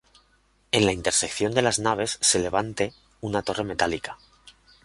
[0.71, 4.17] En la intersección de las naves se levante una torre metálica.